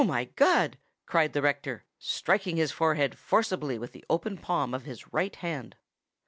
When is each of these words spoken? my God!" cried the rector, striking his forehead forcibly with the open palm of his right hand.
my 0.03 0.25
God!" 0.35 0.79
cried 1.05 1.33
the 1.33 1.43
rector, 1.43 1.85
striking 1.99 2.57
his 2.57 2.71
forehead 2.71 3.15
forcibly 3.19 3.77
with 3.77 3.91
the 3.91 4.03
open 4.09 4.35
palm 4.35 4.73
of 4.73 4.81
his 4.85 5.13
right 5.13 5.35
hand. 5.35 5.75